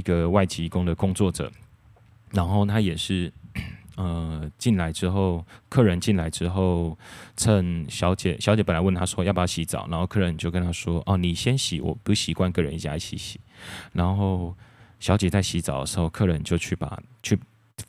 [0.00, 1.52] 一个外籍工的工作者，
[2.32, 3.32] 然后他也是。
[3.96, 6.96] 呃，进来之后，客人进来之后，
[7.36, 13.38] 趁小姐小姐本来问他说要不要洗澡，然后客人就跟他说：“哦，你先洗，我不习惯跟人家一起洗。”
[13.92, 14.56] 然后
[15.00, 17.38] 小姐在洗澡的时候，客人就去把去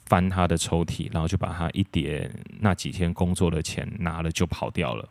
[0.06, 5.08] 翻他的抽屉，然后就把他一叠那几天工作的钱拿了就跑掉了。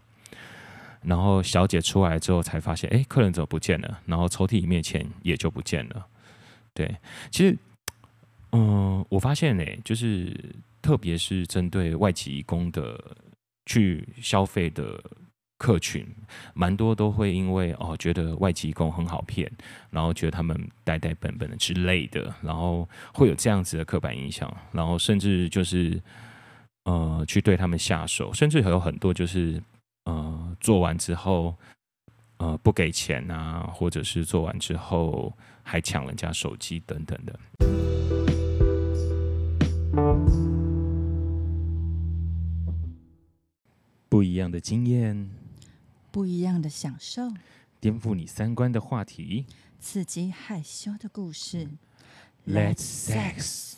[1.00, 4.00] 然后小姐出来之后才发现，哎，客人怎么不见了？
[4.04, 6.06] 然后抽屉里面钱也就不见了。
[6.74, 6.96] 对，
[7.30, 7.58] 其实，
[8.52, 10.34] 嗯、我发现呢，就是。
[10.82, 12.98] 特别是针对外籍工的
[13.66, 14.98] 去消费的
[15.58, 16.08] 客群，
[16.54, 19.46] 蛮多都会因为哦觉得外籍工很好骗，
[19.90, 26.00] 然后觉得他们呆呆笨笨的之类的，然后会有这样子的刻板印象，然后甚至就是
[26.84, 29.62] 呃去对他们下手，甚至还有很多就是
[30.04, 31.54] 呃做完之后
[32.38, 35.30] 呃不给钱啊，或者是做完之后
[35.62, 37.38] 还抢人家手机等等的。
[44.08, 45.30] 不一样的经验，
[46.10, 47.22] 不一样的享受，
[47.78, 49.46] 颠覆你三观的话题，
[49.78, 51.68] 刺激害羞的故事。
[52.46, 53.74] Let's sex。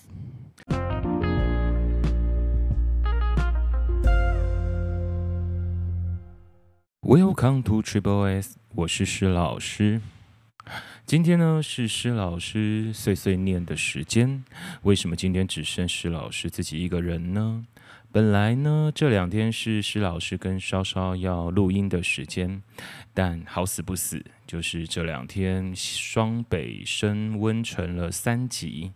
[7.02, 10.00] Welcome to Triple S，我是施老师。
[11.12, 14.42] 今天呢是施老师碎碎念的时间。
[14.80, 17.66] 为什么今天只剩施老师自己一个人呢？
[18.10, 22.62] 本来呢，这两天是施老师跟稍稍要录音的时间，
[23.12, 28.92] 但好死不死，就是这两天双北升温成了三级，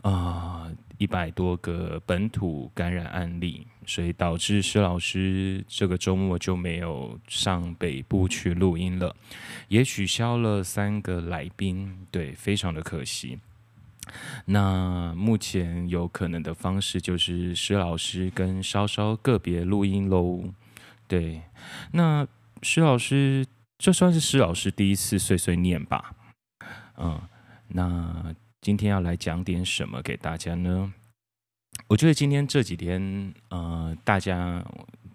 [0.00, 9.14] 啊，一百多个本土感染案例，所以导致施老师这个周末就没有上北部去录音了，
[9.68, 13.38] 也取消了三个来宾，对，非常的可惜。
[14.44, 20.44] 那目前有可能的方式就是施老师跟稍稍个别录音喽。
[21.08, 21.42] 对，
[21.92, 22.26] 那
[22.62, 23.46] 施老师
[23.78, 26.14] 这算是施老师第一次碎碎念吧？
[26.98, 27.20] 嗯，
[27.68, 30.92] 那今天要来讲点什么给大家呢？
[31.88, 34.64] 我觉得今天这几天，呃，大家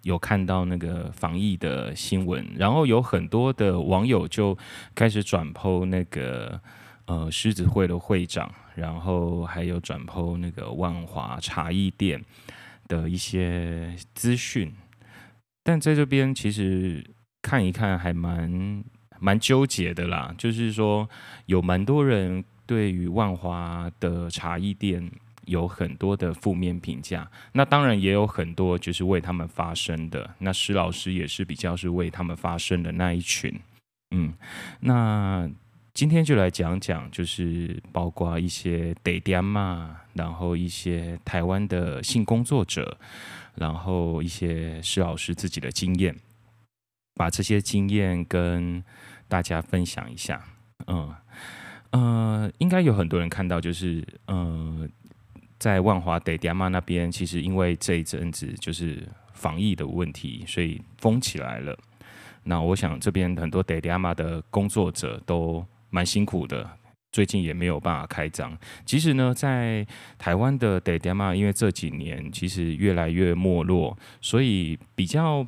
[0.03, 4.57] 有看到那个防疫的新闻，然后有很多的网友就
[4.95, 6.61] 开始转剖那个
[7.05, 8.51] 呃狮子会的会长。
[8.73, 12.23] 然后还有转剖那个万华茶艺店
[12.87, 14.73] 的一些资讯，
[15.61, 17.05] 但在这边其实
[17.41, 18.81] 看一看还蛮
[19.19, 20.33] 蛮纠结的啦。
[20.37, 21.07] 就是说
[21.47, 25.11] 有蛮多人对于万华的茶艺店
[25.51, 30.27] 有很多的负面评价，那当然也有很多就是为他们发声的。
[30.39, 33.53] 那施老师也是比较是为他们发声的那一群，
[34.09, 34.33] 嗯，
[34.79, 35.49] 那。
[35.93, 42.97] 今天就来讲讲，就是包括一些地点嘛，然后一些台湾的性工作者，
[43.55, 46.15] 然后一些施老师自己的经验，
[47.15, 48.81] 把这些经验跟
[49.27, 50.41] 大家分享一下。
[50.87, 51.13] 嗯
[51.91, 54.87] 呃，应该有很多人看到，就是呃，
[55.61, 61.77] 在万华地点嘛那边，其实因为这一阵子就是防疫的问题，所以封起来了。
[62.43, 65.65] 那我想这边很多地点嘛的工作者都。
[65.93, 66.65] 蛮辛苦的，
[67.11, 68.57] 最近也没有办法开张。
[68.85, 69.85] 其实呢，在
[70.17, 75.45] 台湾的地点嘛，因为这几年其实越来越没落，所以比较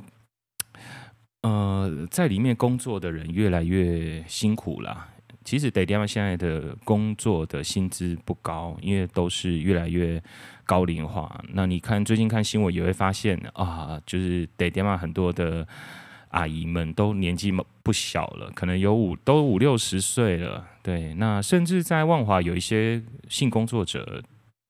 [1.44, 5.13] 呃，在里面工作的人越来越辛苦了。
[5.44, 10.22] 其实地点嘛现在的工作的薪资不高，因为都是越来越
[10.66, 11.44] 高龄化。
[11.54, 15.68] 那你看最近看新闻也会发现啊，就是地点嘛很多的。
[16.34, 20.68] 阿姨们都年纪不小了，可能有五都五六十岁了。
[20.82, 23.00] 对，那甚至在万华有一些
[23.30, 24.24] 性工作者，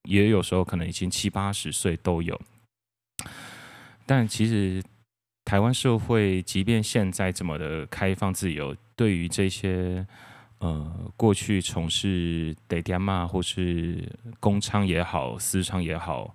[0.03, 2.37] 也有时候可能已经七八十岁都有。
[4.05, 4.83] 但其实
[5.45, 10.05] 台湾社会，即便现在这么的开放自由，对于这些
[10.63, 16.33] 呃过去从事地点嘛或是公娼也好、私娼也好，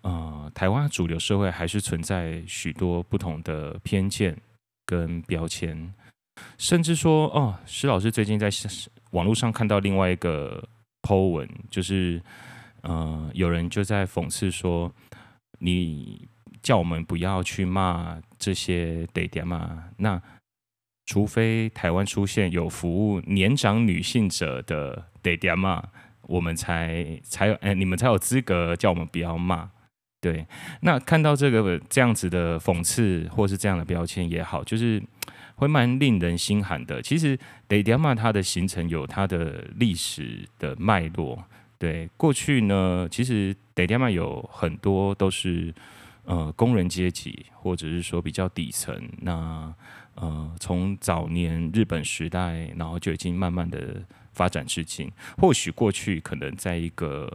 [0.00, 4.36] 呃，台湾主流社会还是存在许多不同的偏见。
[4.88, 5.92] 跟标签，
[6.58, 8.48] 甚至说哦，施老师最近在
[9.10, 10.62] 网络上看到另外一个
[11.02, 12.22] po 文，就是
[12.82, 14.88] 呃，有人就在讽刺说，
[15.58, 16.28] 你
[16.62, 20.22] 叫我们不要去骂这些 day a m 啊，那
[21.06, 25.82] 除非台湾出现有服务年长女性者的地点嘛，
[26.22, 29.70] 我们才才有哎，你们才有资格叫我们不要骂。
[30.20, 30.44] 对，
[30.80, 35.00] 那看到这个这样子的讽刺，或是这样的标签也好，就是
[35.54, 37.00] 会蛮令人心寒的。
[37.00, 37.38] 其实
[37.68, 41.44] 得点嘛，它的形成有它的历史的脉络。
[41.78, 45.72] 对，过去呢，其实得点嘛有很多都是
[46.26, 48.94] 呃工人阶级，或者是说比较底层。
[49.22, 49.74] 那
[50.16, 54.02] 呃，从早年日本时代，然后就已经慢慢的
[54.32, 55.10] 发展至今。
[55.38, 57.30] 或许过去可能在一个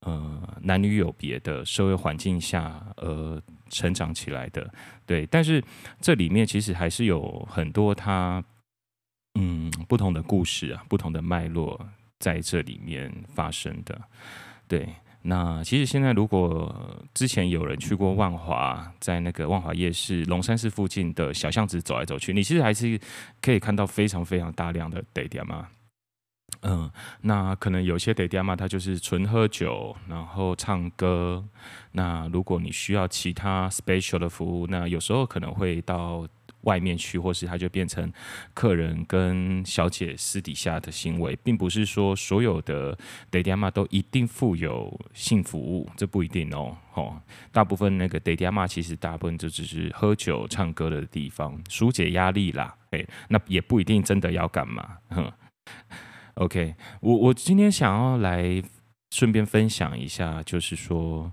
[0.00, 3.40] 呃男女有别的社会环境下，呃。
[3.72, 4.68] 成长起来的，
[5.06, 5.62] 对，但是
[6.00, 8.42] 这里面其实还是有很多它，
[9.38, 11.88] 嗯，不同的故事啊，不同的脉络
[12.18, 14.02] 在这里面发生的，
[14.66, 14.88] 对。
[15.22, 16.74] 那其实现在如果
[17.12, 22.98] 之前有人去过万华，在那个万华夜市龙山寺附近的小巷子走来走去，你其实还是
[23.42, 25.68] 可以看到非常非常大量的地点嘛。
[26.62, 26.90] 嗯，
[27.22, 31.42] 那可能有些地点嘛，它就是纯喝酒，然后唱歌。
[31.92, 36.26] 那如果你需要其他 special 的服务，那有时候可能会到
[36.62, 38.12] 外面去，或是它就变成
[38.54, 42.96] 客人跟小姐私底下的行为，并不是说所有的
[43.30, 46.76] 地点嘛都一定附有性服务，这不一定哦。
[46.94, 47.20] 哦，
[47.52, 52.76] 大部分那个地点嘛，其实大部分就只是喝酒唱歌的地方，疏解压力啦。
[52.90, 54.98] 诶，那也不一定真的要干嘛。
[55.10, 55.32] 哼。
[56.34, 58.62] OK，我我今天想要来
[59.10, 61.30] 顺便分享一下，就是说，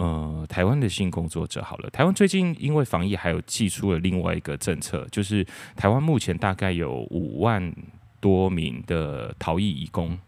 [0.00, 1.90] 呃，台湾的性工作者好了。
[1.90, 7.70] 台湾最近因为防疫，还有寄出了另外一个政策，就是台湾目前大概有五万
[8.18, 10.18] 多名的逃逸移工。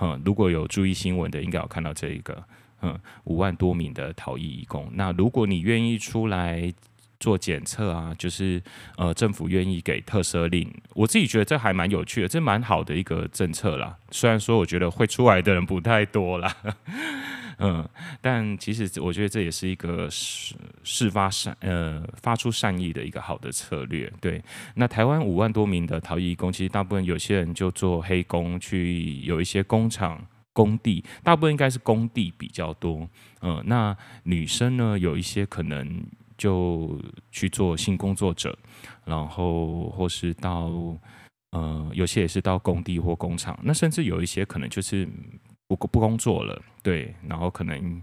[0.00, 2.42] 嗯，如果有注意新闻的，应该有看到这一个，
[2.80, 4.88] 嗯，五万多名的逃逸移工。
[4.94, 6.72] 那如果你愿意出来，
[7.20, 8.62] 做检测啊，就是
[8.96, 13.96] 呃，政府愿意给特赦令，我自己觉得这还蛮有趣的，这蛮好的一个政策啦。
[14.10, 16.56] 虽然说我觉得会出来的人不太多啦，
[17.58, 17.88] 嗯，
[18.20, 20.54] 但其实我觉得这也是一个事
[20.84, 24.12] 事发善呃发出善意的一个好的策略。
[24.20, 24.40] 对，
[24.76, 33.08] 那台湾五万多名的逃逸工，其实大部分有些人就做黑工，去有一些工厂、工地，大部分应该是工地比较多。
[33.42, 36.00] 嗯，那女生呢，有一些可能。
[36.38, 36.98] 就
[37.30, 38.56] 去做性工作者，
[39.04, 40.72] 然后或是到
[41.50, 45.06] 呃，有些也是到工地或工厂，那甚至有一些可能就是
[45.66, 48.02] 不不工作了，对，然后可能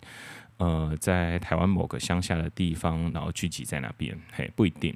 [0.57, 4.95] 呃，在台湾某个乡下的地方，然后聚集在那边，嘿，不一定。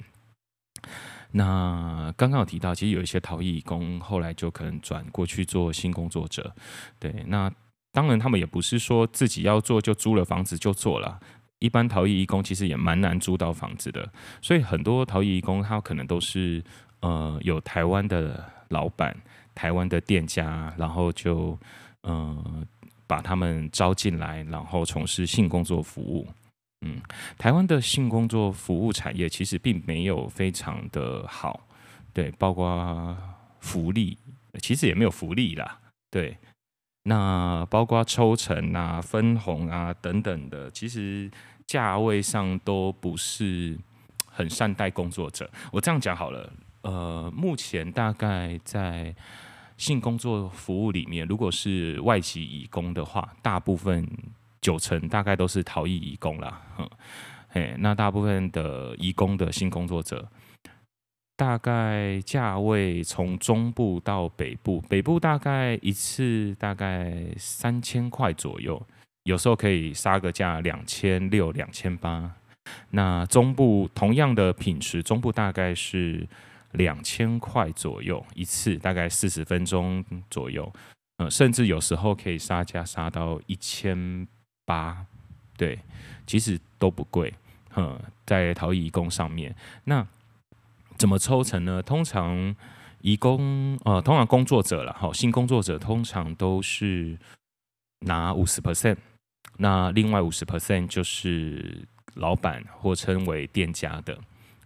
[1.32, 6.56] 那刚刚有提到，其实有一些逃逸工后来就可能转过去做性工作者，
[6.98, 7.52] 对，那
[7.92, 11.20] 当然他们也不是说自己要做就租了房子就做了。
[11.60, 14.10] 一般逃逸移工其实也蛮难租到房子的，
[14.42, 16.64] 所以很多逃逸移工他可能都是
[17.02, 19.16] 呃有台湾的老板、
[19.54, 21.58] 台湾的店家，然后就
[22.02, 22.66] 呃
[23.06, 26.28] 把他们招进来，然后从事性工作服务。
[26.82, 27.02] 嗯，
[27.38, 31.68] 台湾的性工作服务产业其实并没有非常的好，
[32.14, 33.18] 对，包括
[33.60, 34.18] 福利，
[34.62, 35.80] 其实也没有福利啦，
[36.10, 36.38] 对。
[37.10, 41.30] 那包括抽成啊、分红啊等等的，其实
[41.66, 43.76] 价位上都不是
[44.28, 45.50] 很善待工作者。
[45.72, 46.54] 我这样讲好了，
[46.84, 49.16] 呃，目前大概在
[49.76, 54.08] 性工作服务里面，如果是外籍移工的话，大部分
[54.62, 56.62] 九成大概都是逃逸移工啦。
[56.78, 56.88] 哼，
[57.48, 60.30] 嘿，那大部分的移工的性工作者。
[61.40, 68.86] 大概价位从中部到北部，北部大概一次大概三千块左右，
[69.24, 72.30] 有时候可以杀个价两千六、两千八。
[72.90, 76.28] 那中部同样的品质，中部大概是
[76.74, 80.70] 两千块左右一次，大概四十分钟左右。
[81.20, 84.28] 呃，甚至有时候可以杀价杀到一千
[84.66, 85.06] 八，
[85.56, 85.80] 对，
[86.28, 87.34] 其实都不贵。
[87.78, 90.06] 嗯，在陶艺工上面，那。
[91.00, 91.82] 怎么抽成呢？
[91.82, 92.54] 通常
[93.00, 97.18] 移工呃，通常工作者了，好，性工作者通常都是
[98.02, 98.98] 拿五十 percent，
[99.60, 104.20] 那另外五十 percent 就是老板或称为店家的，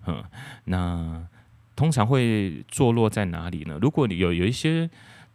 [0.07, 0.23] 嗯，
[0.65, 1.23] 那
[1.75, 3.77] 通常会坐落在哪里呢？
[3.79, 4.89] 如果你有有一些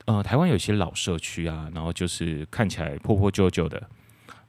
[0.06, 3.88] 呃，台湾有一些老社区啊，然后就是看起来破破旧旧的，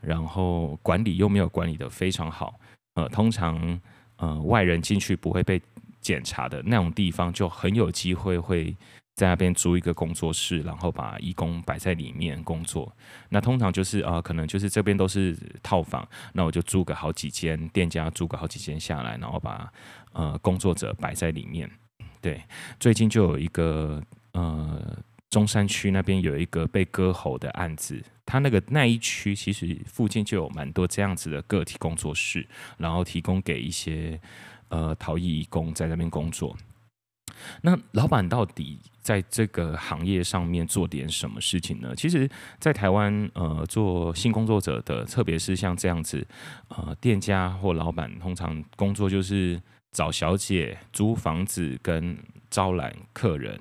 [0.02, 2.60] 然后管理又没有管理得非常好，
[2.96, 3.80] 呃，通常
[4.16, 5.62] 呃外人进去不会被。
[6.02, 8.76] 检查的那种地方就很有机会会
[9.16, 12.96] 在那边租一个工作室，然后把义工摆在里面工作。
[13.28, 19.70] 那通常就是啊、可能就是这边都是套房，那我就租个好几间，店家租个好几间下来，然后把
[20.14, 21.70] 呃工作者摆在里面。
[22.22, 22.42] 对，
[22.80, 24.02] 最近就有一个
[24.32, 24.98] 呃
[25.30, 34.18] 中山区那边有一个被割喉的案子，他那个那一区其实附近就有蛮多这样子的个体工作室，然后提供给一些。
[34.70, 36.56] 呃，陶艺工在那边工作，
[37.62, 41.96] 那老板到底在这个行业上面做点什么事情呢？
[41.96, 46.26] 其实，在台湾，呃，做性工作者的，特别是像这样子，
[46.70, 49.62] 呃，店家或老板，通常工作就是
[49.92, 52.18] 找小姐、租房子跟
[52.50, 53.60] 招揽客人。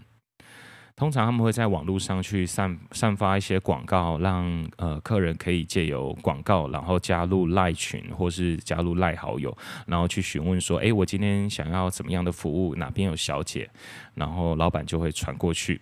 [0.99, 12.75] 通常他们会在网络上去散散发一些广告，让呃客人可以借由广告，然后加入赖群或是加入赖好友，然后去询问说：“诶，我今天想要怎么样的服务？
[12.75, 13.71] 哪边有小姐？”
[14.17, 15.81] 然后老板就会传过去。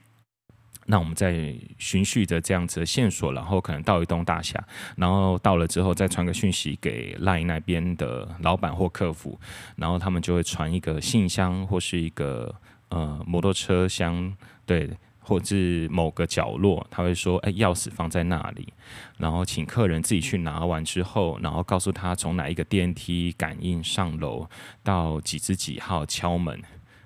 [0.85, 4.63] 那我们再循序着这样子的线索，然后可能到一栋大厦，
[4.99, 9.41] 然后到了之后再传个讯息给赖那边的老板或客服，
[9.77, 12.55] 然后他们就会传一个信箱或是一个
[12.91, 14.91] 呃摩托车箱，对。
[15.27, 15.57] 或者
[15.91, 18.73] 某个角落，他会说：“哎，钥匙放在那里。”
[19.19, 24.49] 然后请客人自己去拿完之后，然后告诉他从哪一个电梯感应上楼
[24.85, 26.63] 到几之几号敲门。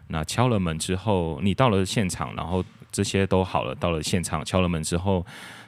[0.08, 2.62] 那敲了门之后，你到了现场，然后
[2.92, 3.74] 这些都好了。
[3.74, 5.24] 到了现场敲了门之后，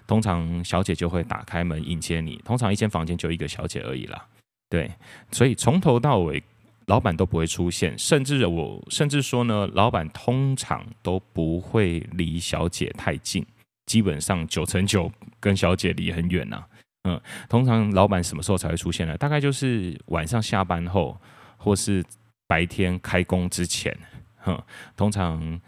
[0.06, 2.37] 通常小姐就会打开门迎接你。
[2.44, 4.26] 通常一间房间就一个小姐而已啦。
[4.68, 4.90] 对，
[5.30, 6.42] 所以从头到尾。
[6.86, 13.46] 老板都不会出现，甚至我甚至说呢，老板通常都不会离小姐太近，
[13.86, 16.68] 基本上九成九跟小姐离很远呐、啊。
[17.04, 19.16] 嗯，通常老板什么时候才会出现呢？
[19.16, 21.20] 大概就是晚上下班后，
[21.56, 22.04] 或是
[22.46, 23.96] 白天开工之前。
[24.36, 24.60] 哼，
[24.96, 25.60] 通常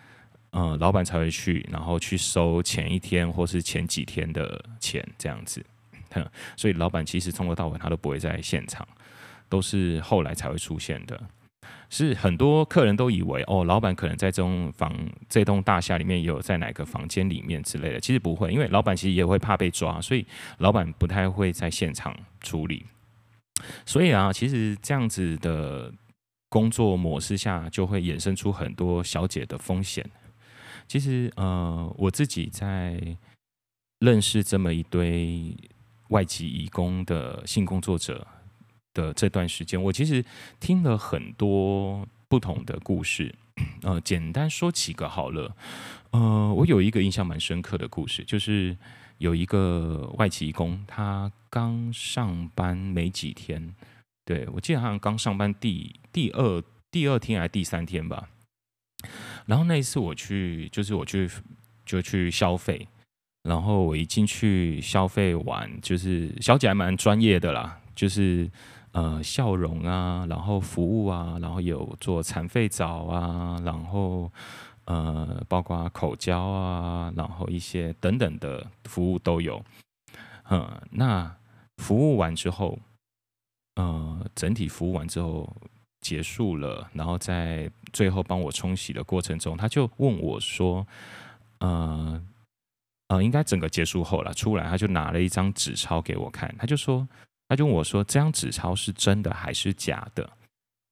[0.51, 5.65] 嗯，老板才会去，然后去收前一天或是前几天的钱这样子。
[6.11, 6.25] 哼，
[6.57, 8.87] 所以老板其实从头到尾他都不会在现场。
[9.55, 11.29] 都是后来才会出现的，
[11.89, 14.93] 是很多客人都以为哦，老板可能在这栋房、
[15.29, 18.01] 这栋大厦里面也有在哪个房间里面之类的。
[18.01, 20.27] 其实不会，因为老板其实也会怕被抓，所以
[20.59, 22.85] 老板不太会在现场处理。
[23.87, 25.93] 所以啊，其实这样子的
[26.49, 30.05] 工作模式下，就会衍生出很多小姐的风险。
[30.89, 33.01] 其实呃，我自己在
[34.01, 35.57] 认识这么一堆
[36.09, 38.27] 外籍移工的性工作者。
[38.95, 40.25] 的这段时间，我其实
[40.61, 43.35] 听了很多不同的故事，
[43.83, 45.55] 呃，简单说几个好了。
[46.13, 48.77] 呃，我有一个印象蛮深刻的故事，就是
[49.19, 53.75] 有一个外籍工，他刚上班没几天，
[54.25, 58.29] 对，我记得好像刚上班第第二第二天还是第三天吧。
[59.47, 61.29] 然后那一次我去，就是我去
[61.85, 62.87] 就去消费，
[63.43, 68.49] 然后我一进去消费完，就是小姐还蛮专业的啦，就是。
[68.95, 74.31] 呃，笑容啊，然后服务啊，然后有做残废澡啊，然后
[74.85, 79.61] 呃，包括口交啊，然后一些等等的服务都有。
[80.49, 81.37] 嗯，那
[81.79, 82.79] 服务完之后，
[83.75, 85.53] 呃，整体服务完之后
[86.01, 90.87] 结束了，然后在最后帮我冲洗的过程中，他就问我说
[91.59, 92.23] ：“呃，
[93.09, 97.09] 呃，应该整个结束后了，出来他就拿了一张纸钞给我看，他就说。”
[97.49, 100.29] 他就问我说：“这张纸钞是真的还是假的？”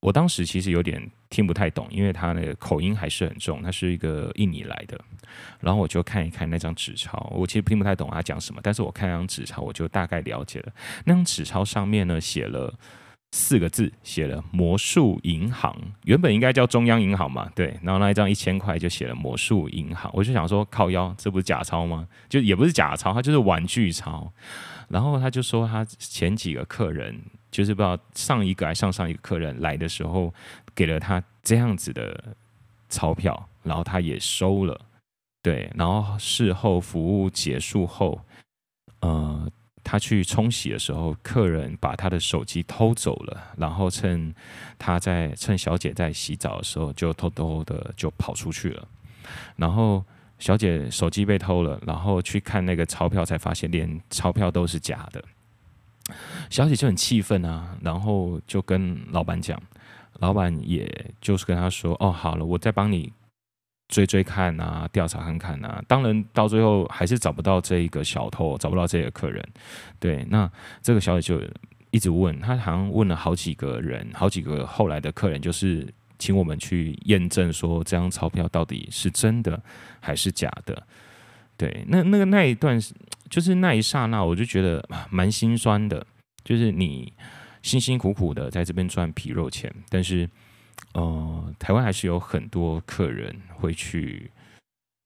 [0.01, 3.63] 我当时其实有点听不太懂，因为他那个口音还是很重。
[3.63, 4.99] 他是一个印尼来的，
[5.61, 10.73] 然后我就看一看那张纸钞，我其实听不太懂他讲什么，但是我看那张纸钞，我就大概了解了。
[11.05, 12.73] 那张纸钞上面呢，写了
[13.31, 17.79] 四个字，写了“魔术银行”，原本应该叫中央银行嘛，对。
[17.81, 22.05] 然后那一张一千块就写了“魔术银行”，我就想说靠腰，这不是假钞吗？
[22.27, 24.33] 就也不是假钞，它就是玩具钞。
[24.93, 27.19] 然后他就说，他前几个客人，
[27.49, 30.31] 就是不知道上一个还上上一个客人来的时候，
[30.75, 32.35] 给了他这样子的
[32.89, 34.79] 钞票，然后他也收了，
[35.41, 35.67] 对。
[35.73, 38.21] 然后事后服务结束后，
[38.99, 39.49] 呃，
[39.83, 44.31] 他去冲洗的时候，客人把他的手机偷走了，然后趁
[44.77, 48.87] 他在趁小姐在洗澡的时候，就偷偷的就跑出去了，
[49.55, 50.05] 然后。
[50.43, 55.23] 小姐手机被偷了，然后去看那个钞票，才发现连钞票都是假的。
[56.49, 59.57] 小姐就很气愤啊，然后就跟老板讲，
[60.19, 60.85] 老板也
[61.21, 63.09] 就是跟他说：“哦，好了，我再帮你
[63.87, 69.41] 追追看啊，调查看看啊。”当然，到最后还是找不到这一个小偷，找不到这个客人。
[69.97, 71.41] 对，那这个小姐就
[71.91, 75.87] 一直问，她好像问了好几个人，好几个后来的客人，就是。
[76.19, 79.61] 请我们去验证，说这张钞票到底是真的
[79.99, 80.85] 还是假的？
[81.55, 82.79] 对，那那个那一段，
[83.29, 86.05] 就是那一刹那，我就觉得蛮心酸的。
[86.43, 87.13] 就是你
[87.61, 90.29] 辛辛苦苦的在这边赚皮肉钱，但是，
[90.93, 94.29] 呃，台湾还是有很多客人会去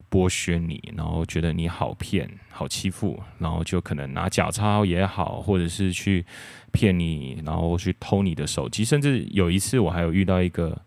[0.10, 6.26] 剥削你，然后觉得你好骗、好欺负，然后就可能拿假钞也好，或者是去
[6.72, 8.86] 骗你，然后去偷你的手机。
[8.86, 10.80] 甚至有一次，我还有遇到一个，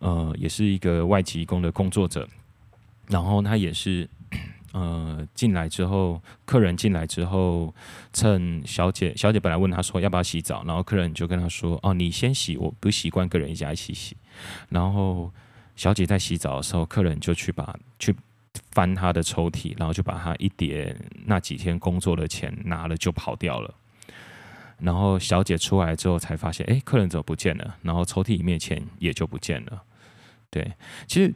[0.00, 2.28] 呃，也是一个外籍工的工作者，
[3.08, 4.08] 然后他也是。
[4.74, 7.72] 呃，进来之后，客人进来之后，
[8.12, 14.16] 趁小姐小姐本来问他说要不要洗澡，然后客人就跟他说：“哦，你先洗，我不习惯跟人家一起洗。”
[14.70, 15.32] 然后
[15.76, 18.12] 小姐在洗澡的时候，客人就去把去
[18.72, 23.74] 翻他的抽屉，然后就把他一叠那几天工作的钱拿了就跑掉了。
[24.78, 27.76] 然后小姐出来之后才发现，哎，客人怎么不见了？
[27.82, 29.82] 然后抽屉里面钱也就不见了。
[30.50, 30.72] 对，
[31.06, 31.34] 其实，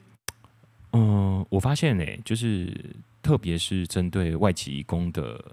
[0.93, 2.73] 嗯、我发现呢，就是。
[3.21, 5.45] 特别是针对外籍工的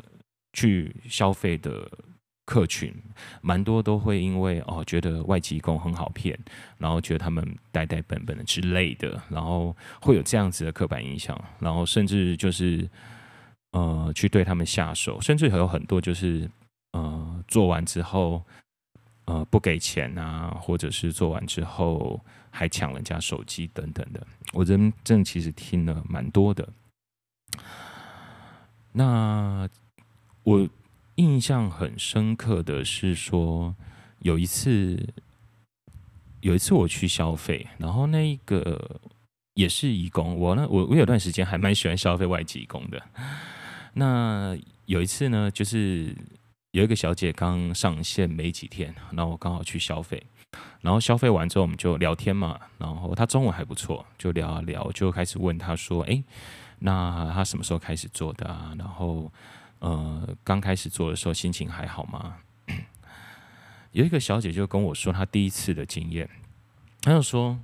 [0.53, 1.91] 去消费的
[2.45, 2.93] 客群，
[3.41, 6.37] 蛮多都会因为哦觉得外籍工很好骗，
[6.77, 12.87] 然后觉得他们呆呆笨笨的之类的，然后会有这样子的刻板印象，然后甚至就是
[13.71, 16.49] 呃去对他们下手，甚至还有很多就是
[16.91, 18.43] 呃做完之后
[19.25, 26.69] 呃不给钱啊，或者是做完之后还抢人家手机等等的，我真正其实听了蛮多的。
[28.91, 29.67] 那
[30.43, 30.69] 我
[31.15, 33.75] 印象很深刻的是说，
[34.19, 35.13] 有一次，
[36.41, 38.99] 有一次我去消费，然后那一个
[39.53, 43.01] 也是义工，我呢，我我有段时间还蛮喜欢消费外籍工的。
[43.93, 46.15] 那有一次呢，就是
[46.71, 50.21] 有一个小姐刚上线没几天，然后我刚好去消费，
[50.81, 56.23] 然后消费完之后我们就聊天嘛，然后她中文还不错，就聊啊聊，就开始问她说，哎。
[56.79, 58.73] 那她什么时候开始做的啊？
[58.77, 59.31] 然后，
[59.85, 62.37] 呃，刚开始做的时候心情还好吗？
[63.93, 66.27] 有一个小姐就跟我说她第一次的经验，
[67.03, 67.59] 她就说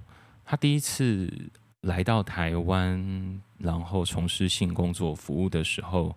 [0.45, 1.49] 她第一次
[1.81, 6.15] 来到台湾，然后从事性工作服务的时候，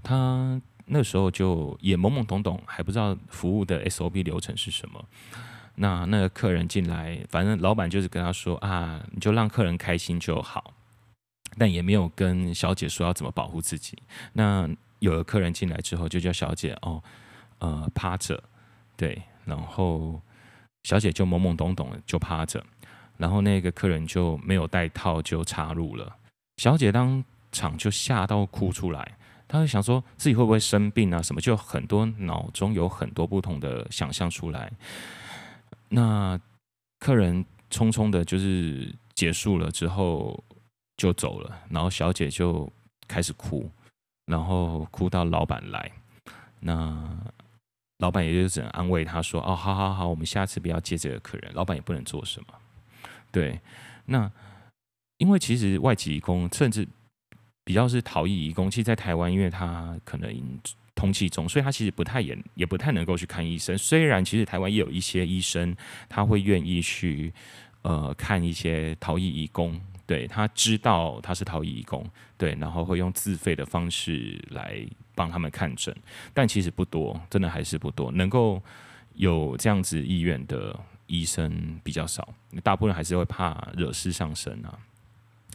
[0.00, 5.04] 她那时候就也懵懵懂懂，还不知道服务的 SOP 流程是什么。
[5.74, 10.72] 那那个客人进来，反正老板就是跟他说啊，你就让客人开心就好。
[11.58, 13.98] 但也没有跟小姐说要怎么保护自己。
[14.34, 14.70] 那
[15.00, 17.02] 有了客人进来之后，就叫小姐哦，
[17.58, 18.42] 呃，趴着，
[18.96, 20.22] 对，然后
[20.84, 22.64] 小姐就懵懵懂懂的就趴着，
[23.18, 26.16] 然后那个客人就没有带套就插入了，
[26.56, 34.72] 小姐当场就吓到哭出来，她就想说自己会不会生病啊什么，就很多脑中有很多不同的想象出来。
[35.88, 36.40] 那
[37.00, 40.42] 客人匆匆的就是结束了之后。
[40.96, 42.70] 就走了，然后小姐就
[43.08, 43.70] 开始哭，
[44.30, 45.90] 然后哭到老板来，
[46.60, 47.04] 那
[47.98, 52.46] 老板也就只能安慰他说：“哦，好好好，我们下次不要接这个客人。”老板也不能做什么。
[53.32, 53.60] 对，
[54.06, 54.30] 那
[55.18, 56.86] 因为其实外籍工甚至
[57.64, 60.32] 比较是逃逸移工，其实，在台湾，因为他可能
[60.94, 63.76] 通气中，所以他其实不太也也不太能够去看医生。
[63.76, 65.76] 虽然其实台湾也有一些医生，
[66.08, 67.34] 他会愿意去
[67.82, 69.80] 呃看一些逃逸移工。
[70.10, 72.04] 对，他知道他是逃逸移工，
[72.36, 75.96] 对，然后会用自费的方式来帮他们看诊，
[76.34, 78.60] 但其实不多，真的还是不多，能够
[79.14, 82.28] 有这样子意愿的医生比较少，
[82.60, 84.76] 大部分还是会怕惹事上身啊。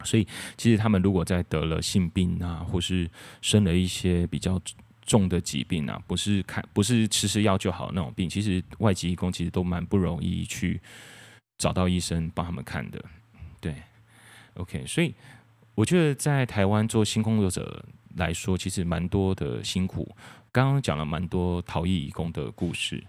[0.06, 3.10] 所以，其实他们如果在得了性病啊，或是
[3.42, 4.58] 生了一些比较
[5.06, 10.80] 重的疾病啊，不是看不是吃吃药就好那种病，其实外籍医工其实都蛮不容易去
[11.58, 13.04] 找到医生帮他们看的，
[13.60, 13.76] 对。
[14.56, 15.14] OK，所以
[15.74, 20.16] 我觉得在台湾做性工作者来说，其实蛮多的辛苦。
[20.52, 23.04] 刚刚讲了蛮多逃逸移工的故事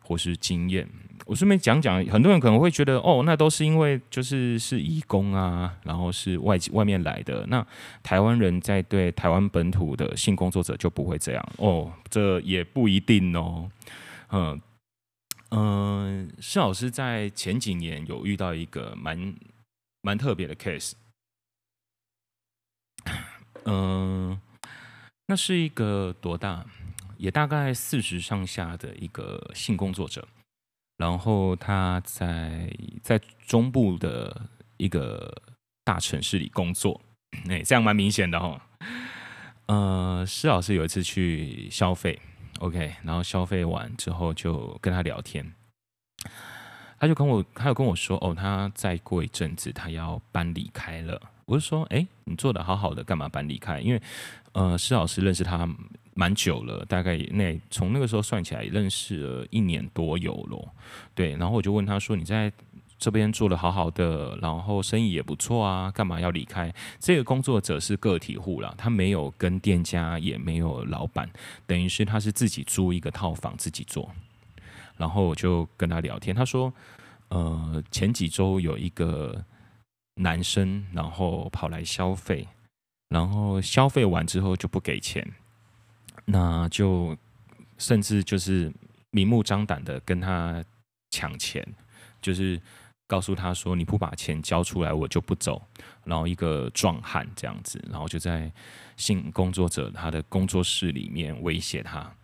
[0.00, 0.88] 或是经验，
[1.26, 2.04] 我顺便讲讲。
[2.06, 7.44] 很多人可能会觉得，哦，那都是因为就是是移工啊，然后是外外面来的。
[7.48, 7.66] 那
[8.02, 13.68] 台湾人在对台湾本土的性工作者就不会这样哦，这也不一定哦。
[14.30, 14.60] 嗯
[15.50, 19.34] 嗯，施老师在前几年有遇到一个蛮。
[20.04, 20.92] 蛮特别的 case，
[23.64, 24.38] 嗯，
[25.24, 26.66] 那是一个多大，
[27.16, 30.28] 也大概四十上下的一个性工作者，
[30.98, 32.70] 然后他在
[33.02, 35.34] 在中部的一个
[35.84, 37.00] 大城市里工作，
[37.48, 38.60] 哎，这样蛮明显的哈。
[39.64, 42.20] 呃，施老师有一次去消费
[42.58, 45.54] ，OK，然后消费完之后就跟他聊天。
[47.04, 51.20] 他就跟我，他有跟我说，哦，他再过一阵子他要搬离开了。
[51.44, 53.78] 我就说，哎，你做得好好的，干嘛搬离开？
[53.78, 54.00] 因为，
[54.52, 55.68] 呃，施老师认识他
[56.14, 60.66] 蛮久了，大概那从那个时候算起来，认识了一年多有喽。
[61.14, 62.50] 对，然后我就问他说，你在
[62.98, 66.74] 这边做得好好的，然后生意也不错啊，干嘛要离开？
[66.98, 71.28] 这个工作者是个体户啦，他没有跟店家，也没有老板，
[71.66, 74.10] 等于是他是自己租一个套房自己做。
[74.96, 76.72] 然后我就跟他聊天，他说
[77.28, 79.44] ：“呃，前几周有一个
[80.14, 82.46] 男生，然后跑来消费，
[83.08, 85.28] 然后消费完之后就不给钱，
[86.26, 87.16] 那就
[87.76, 88.72] 甚至就是
[89.10, 90.64] 明目张胆的跟他
[91.10, 91.66] 抢钱，
[92.22, 92.60] 就是
[93.08, 95.60] 告诉他说：“你不把钱交出来，我就不走。”
[96.04, 98.52] 然后一个壮汉这样子，然后就在
[98.96, 102.14] 性工作者他的工作室里面威胁他，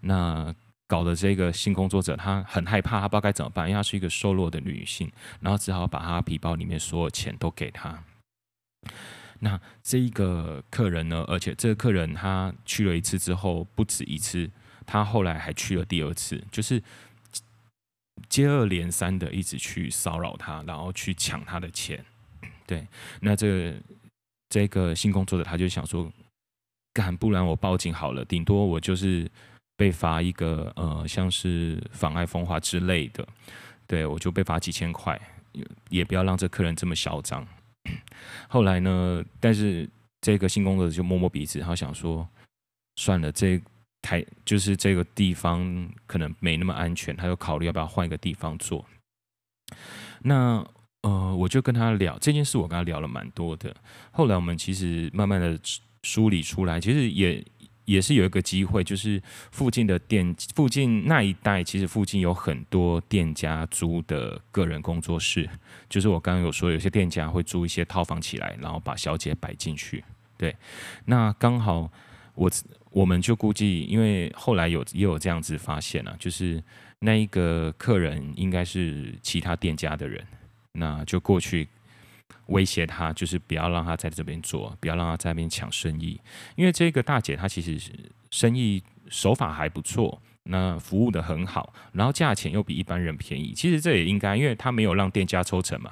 [0.00, 0.54] 那。
[0.94, 8.04] 搞的这个性工作者，他很害怕，他不知道该怎么办，因为她是一个瘦弱的女性，然后只好把她皮包里面所有钱都给她。
[9.40, 14.48] 那这一个客人呢，而且这个客人他去了一次之后，不止一次，
[14.86, 16.80] 他后来还去了第二次，就是
[18.28, 22.04] 接二连三的一直去骚扰她，然后去抢她的钱。
[22.68, 22.86] 对，
[23.20, 23.74] 那这个
[24.48, 26.08] 这个性工作者他就想说，
[26.92, 29.28] 干，不然我报警好了，顶多我就是。
[29.76, 33.26] 被罚一个呃，像是妨碍风化之类的，
[33.88, 35.20] 对，我就被罚几千块，
[35.88, 37.44] 也不要让这客人这么嚣张。
[38.48, 39.88] 后来呢，但是
[40.20, 42.26] 这个新工作者就摸摸鼻子，他想说，
[42.96, 43.60] 算了，这
[44.00, 48.84] 台就是这个地方可能没那么安全，他就考虑要不要换一个地方做。
[50.20, 50.64] 那
[51.02, 53.74] 呃，我就跟他聊这件事，我跟他聊了蛮多的。
[54.12, 55.58] 后来我们其实慢慢的
[56.04, 57.44] 梳理出来，其实也。
[57.84, 65.48] 也是有一个机会，就是附近的店，附近那一带，其实附近有很多店家租的个人工作室。
[65.88, 70.02] 就是我刚刚有说，有些店家会租一些套房起来，然后把小姐摆进去。
[70.36, 70.56] 对，
[71.04, 71.90] 那刚好
[72.34, 72.50] 我
[72.90, 76.62] 我们就估计，因为后来有也有这样子发现了，就是
[76.98, 80.24] 那一个客人应该是其他店家的人，
[80.72, 81.68] 那就过去。
[82.46, 86.20] 威胁他，就是不要让他在这边做，不要让他在那边抢生意。
[86.56, 87.80] 因为这个大姐她其实
[88.30, 93.52] 生意手法还不错，那服务得很好，然后价钱又比一般人便宜。
[93.52, 95.90] 其实这也应该，因为她没有让店家抽成嘛。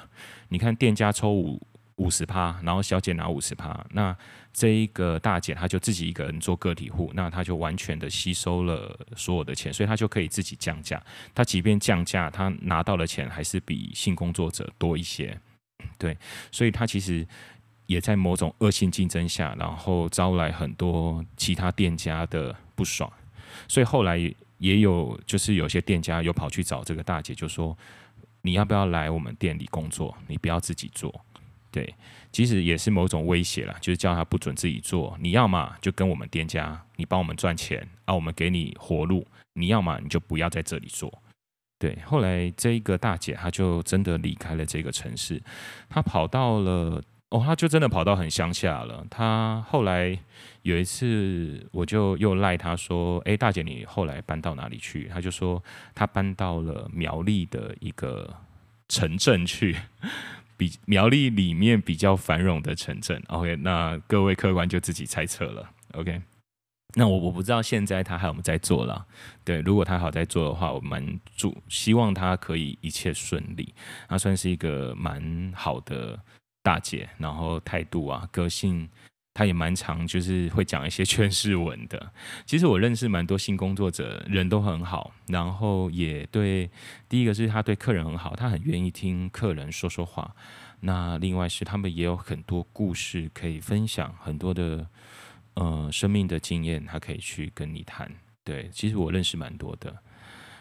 [0.48, 1.60] 你看店家抽五
[1.96, 4.14] 五十趴，然后小姐拿五十趴，那
[4.52, 11.02] 这一个大姐她就自己一个人做个体户，那她就完全的吸收了所有的钱，所以她就可以自己降价。
[11.34, 15.38] 她即便降价，她拿到的钱还是比性工作者多一些。
[16.02, 16.18] 对，
[16.50, 17.24] 所以他其实
[17.86, 23.08] 也在某种恶性竞争下，然后招来很多其他店家的不爽，
[23.68, 24.18] 所以后来
[24.58, 27.78] 也有就是有些店家有跑去找这个大姐，就说
[28.40, 30.12] 你要不要来我们店里工作？
[30.26, 31.24] 你不要自己做。
[31.70, 31.94] 对，
[32.32, 35.16] 其实也是某种威胁啦，就是叫他不准自己做。
[35.20, 41.21] 你要嘛就跟我们店家，你帮我们赚钱啊，我们给你活路；你要嘛你就不要在这里做。
[41.82, 45.42] 对，后来这一个大姐，她就真的离开了这个城市，
[45.88, 49.04] 她跑到了哦，她就真的跑到很乡下了。
[49.10, 50.16] 她后来
[50.62, 55.60] 有一次，我就又赖她说：“哎，大姐，你后来搬到哪里去？”她就说
[55.92, 58.32] ：“她搬到了苗栗的一个
[58.88, 59.74] 城镇去，
[60.56, 63.20] 比苗栗里面比较繁荣的城镇。
[63.26, 65.68] ”OK，那各位客官就自己猜测了。
[65.94, 66.22] OK。
[66.94, 69.06] 那我我不知道现在他还有没有在做了，
[69.44, 73.74] 对，如果他还在做的话，我蛮祝希望他可以一切顺利。
[74.08, 76.20] 她算是一个蛮好的
[76.62, 78.86] 大姐，然后态度啊、个性，
[79.32, 82.12] 她也蛮常，就是会讲一些 劝世文的。
[82.44, 86.70] 其实我认识蛮多性工作者，人都很好，然后也对，
[87.08, 90.36] 第一个是他对客人很好，他很愿意听客人说说话。
[90.80, 94.86] 那另外是他们也有很多故事可以分享，很多的。
[95.54, 98.10] 呃，生命的经验，他可以去跟你谈。
[98.42, 99.94] 对，其实我认识蛮多的。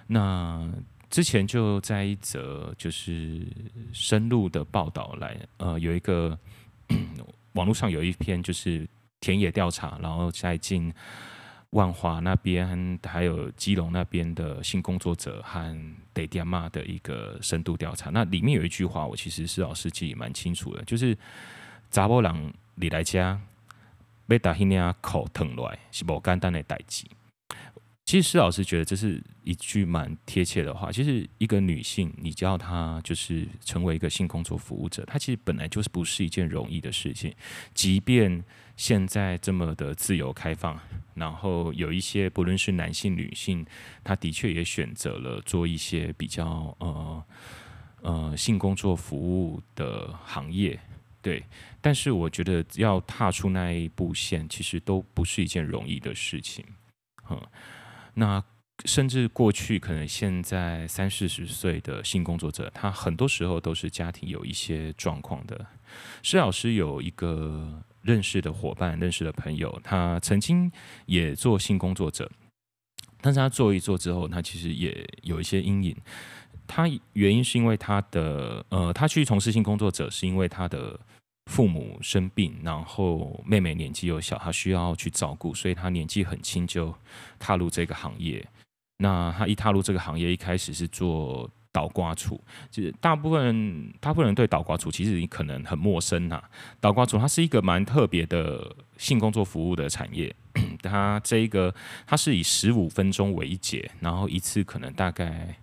[0.08, 0.70] 那
[1.10, 3.48] 之前就在一则就是
[3.94, 6.38] 深入的报道来，呃，有一个
[7.54, 8.88] 网络上有一篇就是
[9.20, 10.94] 田野调查，然后再进
[11.72, 18.10] 万华那边还有基隆那边的性工作者和得点骂的一个深度调查。
[18.10, 21.18] 那里面有一句话，我其实是老师记忆蛮清楚的，就是
[21.90, 23.40] 扎波朗你来家。
[24.32, 27.06] 被打黑脸口疼来是不简单的代志。
[28.06, 30.90] 其实施老师觉得这是一句蛮贴切的话。
[30.90, 37.34] 其实一个女性，你叫她就是成为一个性工作服务者，她其实本来就是不是一件容易的事情。
[37.74, 38.42] 即便
[38.78, 40.80] 现在这么的自由开放，
[41.14, 43.66] 然后有一些不论是男性、女性，
[44.02, 47.24] 她的确也选择了做一些比较呃
[48.02, 50.80] 呃性工作服务的行业。
[51.22, 51.44] 对，
[51.80, 56.66] 但是我觉得要踏出那一步线，其实都不是一件容易的事情。
[57.30, 57.40] 嗯，
[58.16, 58.44] 那
[58.86, 65.68] 甚至过去可能现在三四十岁的性工作者，他很多时候都是家庭有一些状况的。
[66.24, 70.72] 施老师有一个认识的伙伴，认识的朋友，他曾经
[71.06, 72.32] 也做性工作者，
[73.22, 75.96] 但是他做一做之后，他其实也有一些阴影。
[76.66, 80.98] 他原因是因为他的呃，他去从事性工作者是因为他的
[81.48, 86.94] 父母生病，然后妹妹年纪又小，她需要去照顾，所以她年纪很轻就
[87.40, 88.46] 踏入这个行业。
[88.98, 96.50] 那她一踏入这个行业，一开始是做倒挂杵，就是大部分，大部分人对倒挂杵其实你可能很陌生呐、啊。
[96.80, 100.34] 倒挂杵它是一个蛮特别的性工作服务的产业，
[100.84, 101.74] 它这一个
[102.06, 105.58] 它是以十五分钟为一节，然后一次可能大概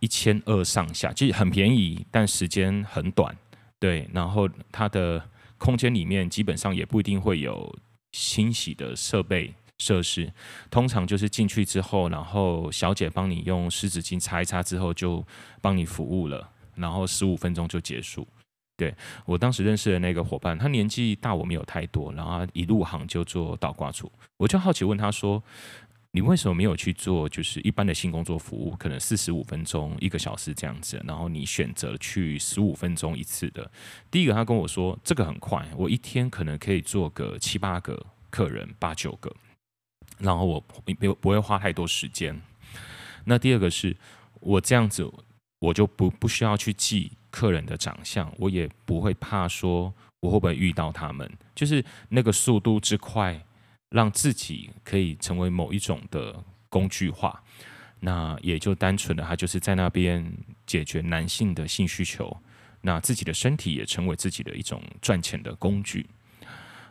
[0.00, 3.36] 一千二上下，其实很便宜，但时间很短。
[3.82, 5.20] 对，然后它的
[5.58, 7.76] 空间里面基本上也不一定会有
[8.12, 9.52] 清洗的设备。
[9.78, 10.32] 设施
[10.70, 15.26] 通常就是进去之后，然后小姐帮你用湿纸巾擦一擦之后，就
[15.60, 18.24] 帮你服务了，然后十五分钟就结束。
[18.76, 18.94] 对，
[19.26, 25.42] 我当时认识的那个伙伴，他年纪大我没有太多，然后一入行就做倒挂杵，我就好奇问他说
[26.14, 33.70] ：“你为什么没有去做就是一般的性工作服务，可能四十五分钟、一个小时这样子，然后你选择去十五分钟一次的？”
[34.10, 39.34] 第一个他跟我说：“这个很快，我一天可能可以做个七八个客人，八九个。”
[40.20, 42.38] 然后我不不会花太多时间。
[43.24, 43.96] 那第二个是
[44.40, 45.10] 我这样子，
[45.60, 53.42] 我就不不需要去记客人的长相，我也不会怕说我会不会遇到他们，就是那个速度之快，
[53.92, 57.42] 让自己可以成为某一种的工具化。
[58.00, 60.32] 那也就单纯的他就是在那边
[60.66, 62.36] 解决男性的性需求，
[62.80, 66.04] 那自己的身体也成为自己的一种赚钱的工具。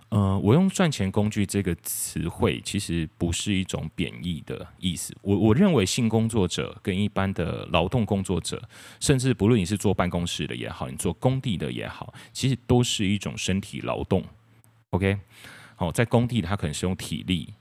[0.07, 5.15] 呃，我用“赚钱工具”这个词汇，其实不是一种贬义的意思。
[5.21, 8.61] 我我认为性工作者跟一般的劳动工作者，
[8.99, 14.21] 甚至不论你是坐办公室的也好，你做工地的也好，其实都是一种身体劳动。
[14.89, 15.17] OK，
[15.81, 17.53] 哦，在工地他可能是用体力，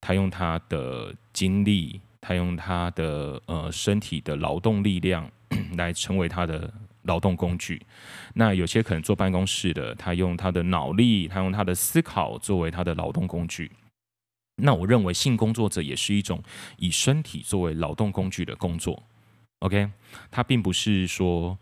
[0.00, 5.30] 他用他的精力，他用他的呃身体的劳动力量
[5.76, 6.72] 来成为他的。
[7.06, 7.80] 劳动工具，
[8.34, 13.70] 那有些可能坐办公室的，他用他的脑力，他用他的思考作为他的劳动工具。
[14.56, 16.42] 那我认为性工作者也是一种
[16.78, 19.00] 以身体作为劳动工具的工作。
[19.60, 19.88] OK，
[20.32, 21.56] 他并不是说。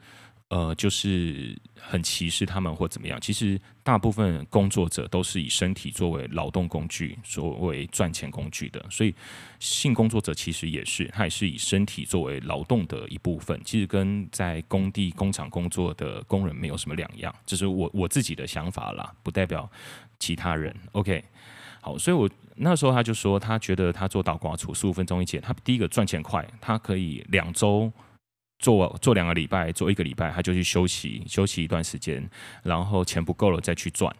[0.54, 3.20] 呃，就是很歧视他们或怎么样。
[3.20, 8.80] 其实大部分工作者都是以身体作为劳动工具，作为赚钱工具的。
[8.88, 9.12] 所以
[9.58, 13.60] 性工作者其实也是，他也是以身体作为劳动的一部分。
[13.64, 17.34] 其实跟在工地、工厂工作的工人没有什么两样。
[17.44, 19.68] 这是我我自己的想法啦，不代表
[20.20, 20.72] 其他人。
[20.92, 21.24] OK，
[21.80, 27.92] 好，所以我那时候他就说，他觉得他做倒挂厨十五分钟一节，他第一个赚钱快，他可以两周。
[28.64, 32.26] 做做两个礼拜，做一个礼拜，他就去休息休息一段时间，
[32.62, 34.10] 然后钱不够了再去赚。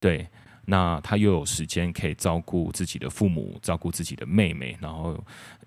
[0.00, 0.26] 对，
[0.64, 5.22] 那他又有时间可以照顾自己的父母，照顾自己的妹妹，然后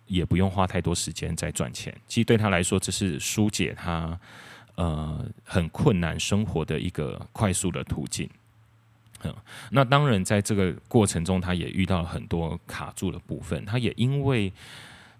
[0.08, 1.96] 也不用花太多时间在赚钱。
[2.08, 4.20] 其实对他来说，这是疏解他
[4.74, 8.28] 呃很困难生活的一个快速的途径。
[9.22, 9.36] 嗯，
[9.70, 13.64] 那当然在这个过程中，他也遇到了很多卡住的部分。
[13.66, 14.52] 他也因为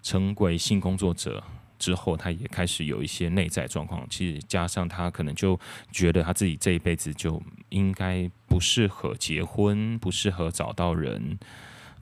[0.02, 1.40] 成为性工作者。
[1.78, 4.06] 之后，他也开始有一些内在状况。
[4.08, 5.58] 其实加上他可能就
[5.90, 11.38] 觉得他自己这一辈子就应该不适合结婚，不适合找到人，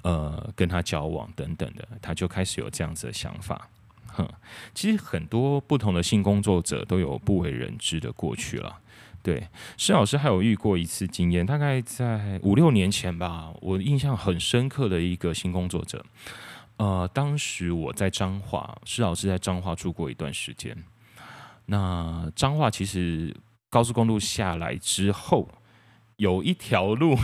[0.03, 3.69] 呃，跟他交往等等的，他就开始有这样子的想法。
[4.07, 4.29] 哼，
[4.75, 8.79] 其实很多不同的性工作者都有不为人知的过去了。
[9.23, 16.05] 对，施老师还有遇过一次经验，大概在五六年前吧，我印象很深刻的一个性工作者。
[16.77, 20.77] 呃，当时我在彰化，施老师在彰化住过一段时间。
[21.67, 23.35] 那彰化其实
[23.71, 25.49] 高速公路下来之后，
[26.17, 27.17] 有一条路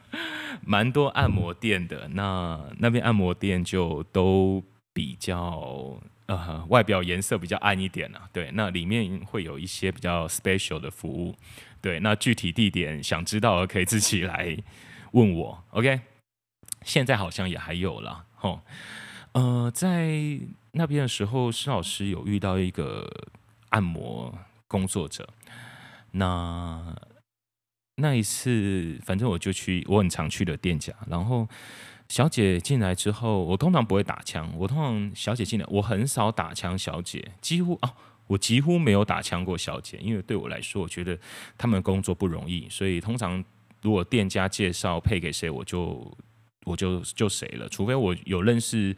[0.64, 2.08] 蛮多按摩店的。
[2.08, 8.28] 那那边按摩店就都比较呃外表颜色比较暗一点啊。
[8.32, 11.34] 对，那里面会有一些比较 special 的服务。
[11.80, 14.56] 对，那具体地点想知道可以自己来
[15.10, 15.62] 问我。
[15.72, 16.00] OK，
[16.82, 18.23] 现在好像也还有了。
[18.44, 18.60] 哦，
[19.32, 20.38] 呃，在
[20.72, 23.10] 那边的时候，施老师有遇到一个
[23.70, 25.26] 按摩工作者。
[26.10, 26.94] 那
[27.96, 30.92] 那一次，反正我就去，我很常去的店家。
[31.08, 31.48] 然后
[32.10, 34.52] 小姐进来之后，我通常不会打枪。
[34.58, 36.78] 我通常小姐进来，我很少打枪。
[36.78, 37.94] 小姐几乎啊，
[38.26, 41.18] 我几乎没有打枪过小姐，因为对我来说，我觉得
[41.56, 42.68] 他们工作不容易。
[42.68, 43.42] 所以通常
[43.80, 46.14] 如果店家介绍配给谁，我就。
[46.64, 48.96] 我就就谁了，除非我有认识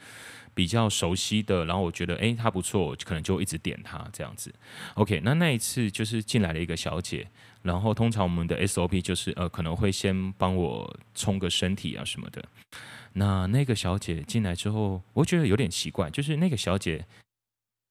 [0.54, 4.52] 比较熟悉的，然后我觉得诶他不错，可能就一直点他这样子。
[4.94, 7.28] OK，那那一次就是进来了一个小姐，
[7.62, 12.42] 然后通常我们的 SOP 就是呃可能会先帮我冲个身体啊什么的。
[13.12, 17.06] 那那个小姐进来之后，我觉得有点奇怪，就是那个小姐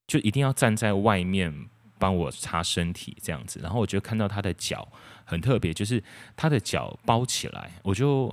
[0.08, 3.60] 就一定要站在外面帮我擦身体这样子。
[3.62, 4.88] 然后我就看到她的脚
[5.24, 6.04] 很特别，就是
[6.36, 8.28] 她的脚包起来，我就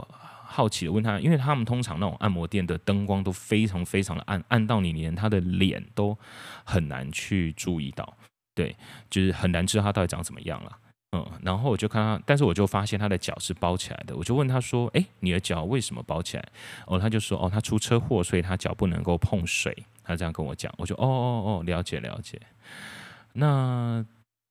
[0.53, 6.17] 好奇的问他，因为他们通常那种按摩店的灯光都非常非常的暗，暗到你连他的脸都
[6.65, 8.17] 很难去注意到，
[8.55, 8.77] 对，
[9.09, 10.79] 就是很难知道他到底长怎么样了。
[11.15, 16.49] 嗯，然后我就看他，但是我就发现他的脚是包起来的，我就问他说：“哎，你的脚为什么包起来？”
[16.87, 22.41] 哦，他就说：“哦，他出车祸，所以他脚不能够碰水。”他这样跟我讲，我就：“哦哦哦，了解了解。”
[23.35, 24.03] 那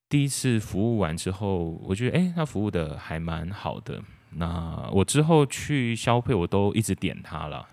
[0.07, 3.99] 第一次服务完之后，我觉得哎，他服务的还蛮好的。
[4.35, 7.67] 那我之后去消费，我都一直点他了。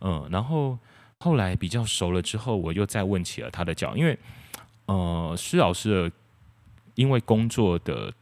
[0.00, 0.78] 嗯，然后
[1.20, 4.18] 后来比较熟了之后，我又再问起了他的脚，因为
[4.86, 6.16] 呃，施老师的。
[6.96, 8.14] 因为工作的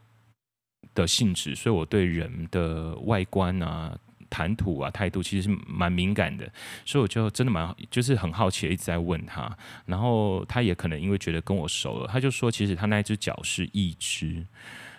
[0.95, 3.95] 的性质，所以我对人的外观啊、
[4.31, 6.51] 谈吐啊、态度其实是蛮敏感的，
[6.83, 9.55] 所以我就真的蛮就是很好奇，一直在问他。
[9.85, 14.43] 然后他也可能因为觉得跟我熟了，他就说，其实他那只脚是一只，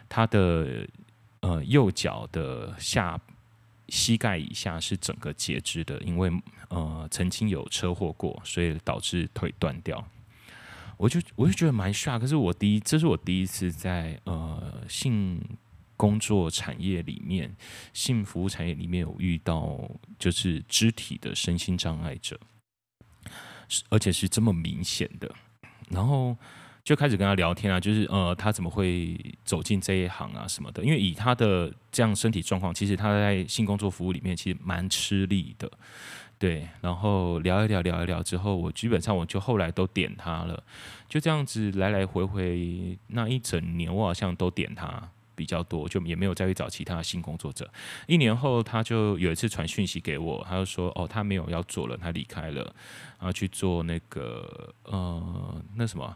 [0.09, 0.87] 他的
[1.45, 3.21] 呃右脚的下
[3.91, 6.33] 膝盖以下是整个截肢的，因为
[6.69, 10.03] 呃曾经有车祸过，所以导致腿断掉。
[10.97, 15.39] 我就我就觉得蛮吓可是我第一，这是我第一次在呃性
[15.99, 17.55] 工作产业里面，
[17.93, 19.79] 性服务产业里面有遇到
[20.19, 22.41] 就是肢体的身心障碍者，
[23.91, 25.31] 而且是这么明显的，
[25.91, 26.35] 然后
[26.85, 35.71] 就开始跟他聊天啊，就是呃他怎么会走进这一行啊什么的，因为以他的这样身体状况，其实他在性工作服务里面其实蛮吃力的。
[36.37, 40.63] 对，然后聊一聊，聊一聊之后，我基本上我就后来都点他了，
[41.09, 47.71] 就这样子来来回回那一整年，我好像都点他比较多，就也没有再去找其他性工作者。
[48.07, 52.63] 一年后，他就有一次传讯息给我，他就说：“哦，他没有要做了，他离开了，
[53.19, 56.15] 然后去做那个呃那什么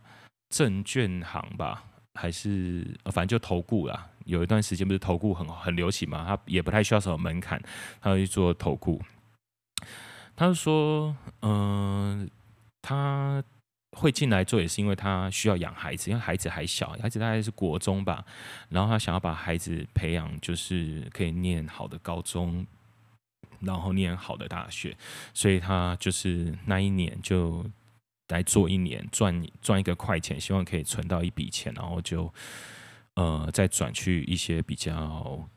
[0.48, 1.84] 证券行吧，
[2.14, 4.08] 还是反正就投顾啦。
[4.24, 7.62] 有一段时间不是投顾很很流行嘛，他也不太需要什么门槛，
[8.00, 9.02] 他去做投顾。”
[10.37, 12.30] 他就说：“嗯、
[12.80, 13.42] 他
[13.96, 18.24] 会进来做也是因为他需要养孩子，因为孩子还小，孩子大概是国中吧。
[18.68, 22.64] 然后他想要把孩子培养，就是可以念好的高中，
[23.58, 24.96] 然后念好的大学。
[25.34, 27.64] 所以他就是那一年就
[28.29, 32.33] 来做一年，赚赚一个快钱，希望可以存到一笔钱，然后就
[33.14, 35.49] 呃再转去一些比较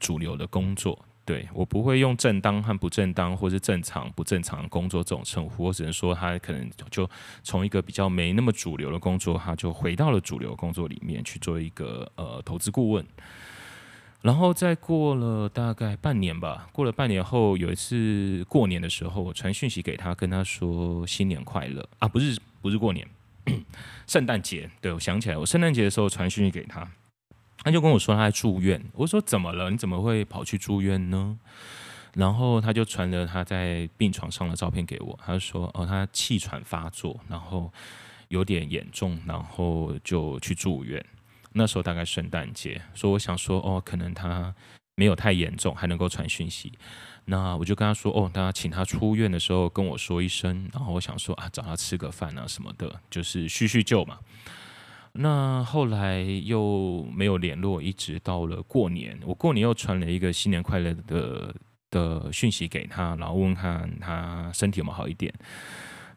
[0.00, 7.10] 主流的工作。”对，我不会用正当和不正当，或是正常不正常工作这种称呼，我只能说他可能就
[7.42, 13.04] 从一个比较没那么主流的工作，他就回到了主流工作里面去做一个呃投资顾问。
[14.26, 23.08] 然后再过了大概半年吧，过了半年后，有一次过年的时候，我传讯息给他，跟他说新年快乐啊，不是不是过年，
[24.08, 24.68] 圣诞节。
[24.80, 26.90] 对，我想起来，我圣诞节的时候传讯息给他。
[27.58, 29.70] 他就跟我说他在住院，我说怎么了？
[29.70, 31.38] 你怎么会跑去住院呢？
[32.14, 37.72] 然后他就传了他在病床上的照片给我，他就说哦，他气喘发作，然后
[38.26, 41.00] 有点严重，然后就去住院。
[41.56, 44.54] 那时候大概圣诞节，所以我想说哦，可能他
[44.94, 46.72] 没有太严重，还能够传讯息。
[47.24, 54.18] 那我就跟他说哦，他请他出院的时候跟我说一声，然后我想说啊，找他吃个饭啊什么的，就是叙叙旧嘛。
[55.12, 61.54] 那后来又没有联络，一直到了过年，我过年又传了一个新年快乐的
[61.90, 65.32] 的讯息给他，然后问看他身体有没有好一点。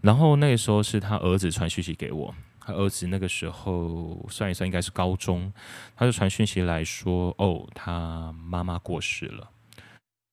[0.02, 2.36] 然后那个时候是他儿子传讯息给我，
[2.70, 5.52] 他儿子那个时候算一算应该是高中，
[5.96, 9.50] 他就传讯息来说，哦，他妈妈过世了，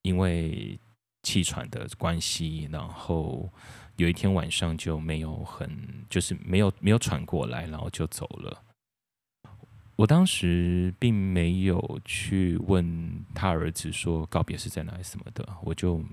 [0.02, 0.78] 因为
[1.22, 3.50] 气喘的关系，然后。
[3.96, 8.62] 有一天晚上就没有很，就是没有没有喘过来，然后就走了。
[9.96, 16.04] 我当时并没有去问他儿子说告别是在哪里什么的，我就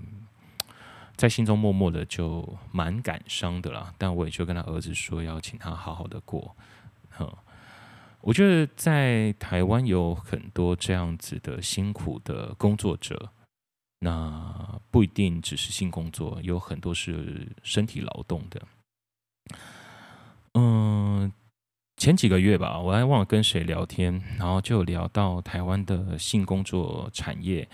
[1.16, 3.92] 在心中默默的就蛮感伤的啦。
[3.98, 6.56] 但我也就跟他儿子说要请他好好的过。
[8.20, 13.30] 我觉得在台湾有很多这样子的辛苦的工作者。
[14.00, 18.62] 那不一定只是性工作，有很多是身体劳动的。
[20.52, 21.32] 嗯，
[21.96, 27.66] 前几个月吧，我还忘了跟谁聊天，然后就聊到台湾的性工作产业。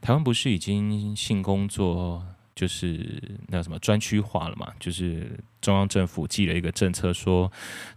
[0.00, 2.26] 台湾不是已经性工作
[2.56, 4.66] 就是那什么专区化了嘛？
[4.80, 7.52] 就是中央政府寄了一个政策，说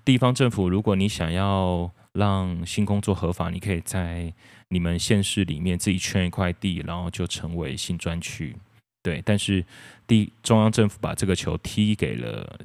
[0.05, 4.32] 地方政府如果你想要让新工作合法，你可以在
[4.68, 8.55] 你们县市里面自己圈一块地，然后就成为新专区。
[9.01, 9.66] 对，但是
[10.05, 12.60] 地中央政府把这个球踢给了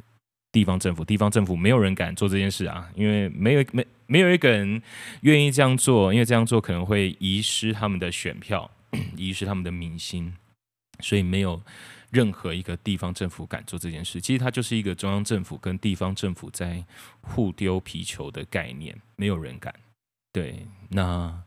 [0.51, 4.83] 地方政府，地方政府没有人敢做这件事啊，因为没有没没有一个人
[5.21, 8.69] 愿意这样做，因为这样做可能会遗失他们的选票，
[9.17, 10.35] 遗失他们的民心，
[11.01, 11.61] 所以没有
[12.11, 14.21] 任何一个地方政府敢做这件事。
[14.21, 16.85] 其实它就是一个中央政府跟地方政府在
[17.21, 19.75] 互丢皮球的概念，没有人敢。
[20.33, 21.43] 对，那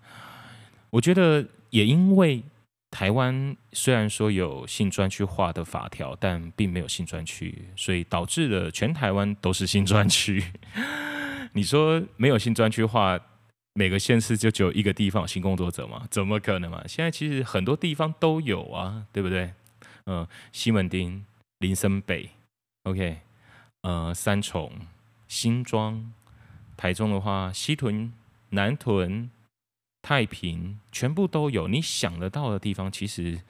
[0.89, 2.43] 我觉得也因为。
[2.89, 10.41] 台湾虽然说有性专区化的法条，但并没有性专区，所以导致了全台湾都是性专区。
[11.51, 13.19] 你说没有性专区化，
[13.78, 16.07] 每个县市就只有一个地方有性工作者吗？
[16.09, 16.84] 怎么可能嘛？
[16.88, 19.53] 现在其实很多地方都有啊，对不对？
[20.05, 21.23] 嗯、西门町、
[21.59, 22.28] 林森北
[22.86, 23.19] ，OK，
[23.82, 24.71] 呃，三重、
[25.28, 26.11] 新庄，
[26.75, 28.11] 台中的话，西屯、
[28.49, 29.30] 南屯。
[29.99, 33.41] 太平全部都有，你想得到的地方，其实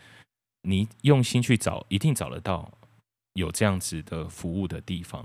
[0.64, 2.72] 你用心去找，一定找得到
[3.34, 5.24] 有这样子的服务的地方。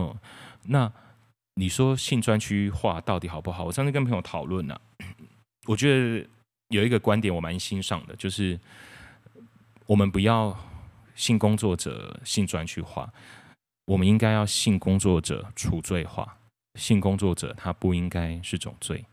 [0.00, 0.18] 嗯，
[0.64, 0.92] 那
[1.60, 3.64] 你说性专区化到底好不好？
[3.64, 4.80] 我上次跟朋友讨论了，
[5.68, 6.26] 我觉得
[6.68, 8.58] 有一个观点我蛮欣赏的，就是
[9.84, 10.58] 我们不要
[11.14, 13.12] 性工作者性专区化，
[13.84, 16.38] 我们应该要性工作者除罪化。
[16.78, 19.04] 性工作者他不应该是种罪。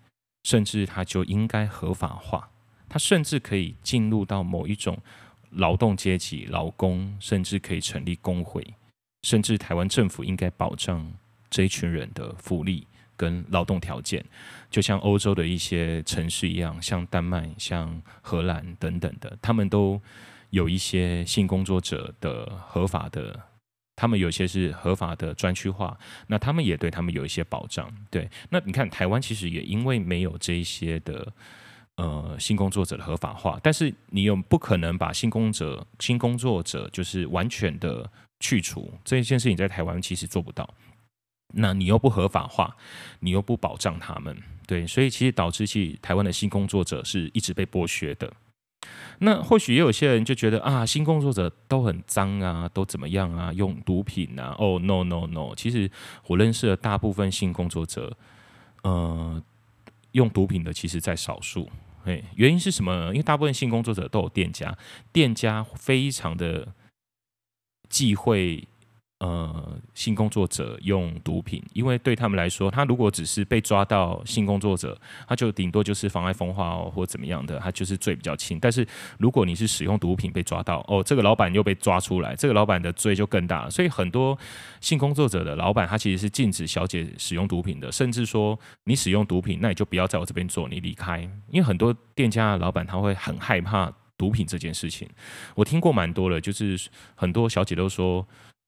[0.43, 2.49] 甚至他就应该合法化，
[2.87, 4.97] 他甚至可以进入到某一种
[5.49, 8.65] 劳动阶级、劳工，甚至可以成立工会，
[9.23, 11.11] 甚至台湾政府应该保障
[11.49, 14.23] 这一群人的福利跟劳动条件，
[14.69, 20.01] 就像欧洲的一些城市一样，像丹麦、像荷兰等等的，他们都
[20.49, 23.39] 有一些性工作者的合法的。
[23.99, 27.91] 他们有些是合法的专区化，那他们也对他们有一些保障。
[28.11, 31.33] 对，那你看台湾其实也因为没有这一些的
[31.95, 38.07] 呃性工作者的合法化，但是你又不可能把性工者性工作者就是完全的
[38.39, 40.71] 去除这件事情，在台湾其实做不到。
[41.53, 42.75] 那你又不合法化，
[43.19, 44.37] 你又不保障他们，
[44.67, 48.31] 对，所以其实导致其台湾的性工作者是一直被剥削的。
[49.19, 54.55] 那或许也有些人就觉得啊，性工作者都很脏啊，都怎么样啊，用毒品啊？
[54.59, 55.55] 哦，no no no！
[55.55, 55.89] 其实
[56.27, 58.15] 我认识的大部分性工作者，
[58.83, 59.41] 呃，
[60.11, 61.69] 用毒品的其实在少数。
[62.05, 63.07] 哎，原因是什么？
[63.07, 64.77] 因为大部分性工作者都有店家，
[65.11, 66.67] 店家非常的
[67.89, 68.67] 忌讳。
[69.19, 74.95] 呃，性工作者用毒品，因为对他们来说，他如果只是被抓到性工作者，
[75.27, 78.59] 他就顶多就是妨碍风化哦，或怎么样的，他就是罪比较轻。
[78.59, 78.87] 但是
[79.17, 83.67] 如果你是使用毒品被抓到，哦，这个老板又被抓出来，这个老板的罪就更大。
[83.71, 84.37] 所以很多
[84.81, 91.21] 性工作者的老板，他其实是禁止小姐使用毒品的，甚至说你使用毒品，那你就不要在我这边做，你离开。
[91.49, 95.09] 因为很多店家的老板他会很害怕毒品这件事情。
[95.55, 96.79] 我听过蛮多的，就是
[97.15, 98.23] 很多小姐都说。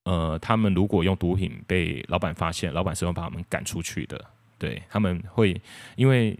[0.05, 4.23] 呃，他们如果用毒品被老板发现，老板是会把他们赶出去的。
[4.57, 5.61] 对，他们会
[5.95, 6.37] 因为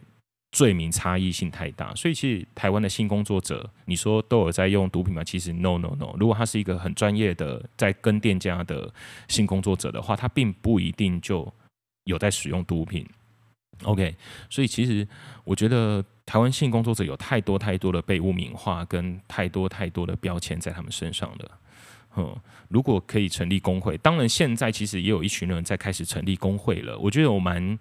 [0.52, 5.24] 罪名差异性太大，所以其实台湾的性工作者，你说都有在用毒品吗？
[5.24, 6.16] 其实 no no no。
[6.18, 8.92] 如果他是一个很专业的在跟店家的
[9.28, 11.54] 性工作者的话，他并不一定就
[12.06, 13.08] 有在使用毒品。
[13.84, 14.16] OK，
[14.50, 15.08] 所以其实
[15.44, 21.60] 我觉得台湾性工作者有太多太多的被污名化，跟太多太多的标签在他们身上了。
[22.20, 22.36] 嗯，
[22.68, 27.00] 如果可以成立工会，当然现在其实也有一群人在开始成立工会了。
[27.00, 27.80] 我觉得我蛮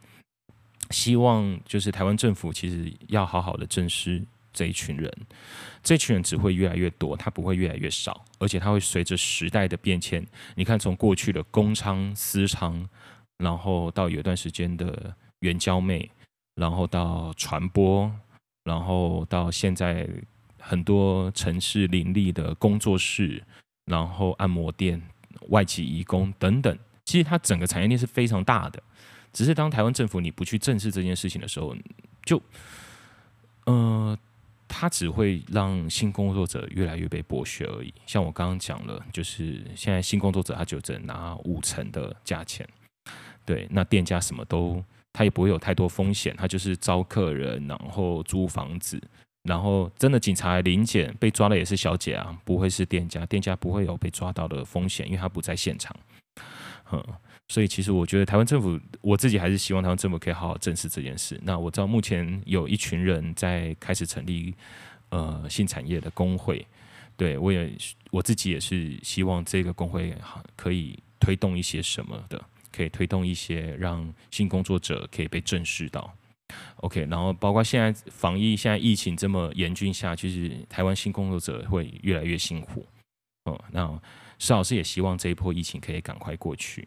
[0.91, 5.12] 希望，就是台湾政府其实要好好的正视这一群人，
[5.82, 10.24] 这群人只会越来越多，他不会越来越少，而且他会随着时代的变迁。
[10.55, 12.86] 你看，从过去的公娼私娼，
[13.39, 16.09] 然后到有一段时间的援交妹，
[16.55, 18.09] 然后到传播，
[18.62, 20.09] 然后到现在
[20.61, 23.43] 很多城市林立的工作室。
[23.89, 25.03] 然后按摩店、
[25.49, 28.82] 外籍移工等等，其实它整个产业链是非常大的。
[29.32, 31.76] 只是当台湾政府你不去正视这件事情的时候，
[32.24, 32.41] 就，
[33.66, 34.18] 呃，
[34.66, 37.93] 它只会让性工作者越来越被剥削而已。
[38.07, 42.66] 像我刚刚讲了，就是现在性工作者他就只能拿五成的价钱，
[43.45, 44.82] 对，那店家什么都
[45.12, 49.01] 他也不会有太多风险，他就是招客人，然后租房子。
[49.49, 55.97] 然后，真的警察临检，被抓的也是小姐啊，不会是店家，店家不会有被抓到的风险，因为他不在现场。
[56.93, 57.03] 嗯，
[57.49, 61.41] 所以其实我觉得台湾政府，我自己还是希望台湾政府可以好好正视这件事。
[61.43, 64.55] 那我知道目前有一群人在开始成立
[65.09, 66.67] 呃性产业的工会，
[67.17, 67.73] 对，我也
[68.11, 70.15] 我自己也是希望这个工会
[70.57, 76.15] 可以推动一些什么的，可以推动一些让性工作者可以被正视到。
[76.77, 82.87] OK，然后包括现在防疫，现在疫情这么严峻下，其实台湾性工作者会越来越辛苦。
[83.45, 84.01] 哦，那
[84.39, 86.87] 施老师也希望这一波疫情可以赶快过去。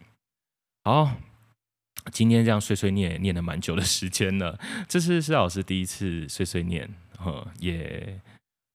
[0.83, 1.11] 好，
[2.11, 8.19] 今天这样碎碎念念了蛮久的时间了， 这是施老师第一次碎碎念，哈，也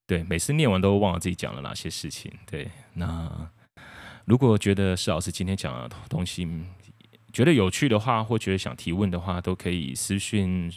[0.07, 2.33] 对，每次念完都忘了自己讲了哪些事情。
[2.47, 3.51] 对，那
[4.25, 6.45] 如果觉得施老师今天讲的东西
[7.37, 10.73] 觉得有趣的话或觉得想提问的话都可以私信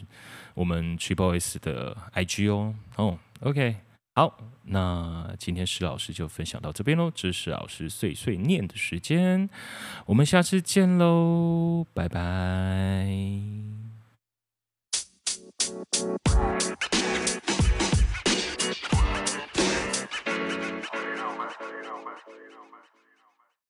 [0.52, 2.74] 我们 triple s 的 ig 哦。
[2.96, 3.76] 哦 ok
[4.14, 9.48] 好那今天石老师就分享到这边喽支持老师碎碎念的时间
[10.04, 13.08] 我们下次见喽拜拜。